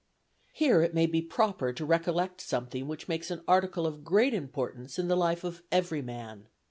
"Here 0.51 0.81
it 0.81 0.95
may 0.95 1.05
be 1.05 1.21
proper 1.21 1.71
to 1.73 1.85
recollect 1.85 2.41
something 2.41 2.87
which 2.87 3.07
makes 3.07 3.29
an 3.29 3.43
article 3.47 3.85
of 3.85 4.03
great 4.03 4.33
importance 4.33 4.97
in 4.97 5.09
the 5.09 5.15
life 5.15 5.43
of 5.43 5.61
every 5.71 6.01
man. 6.01 6.47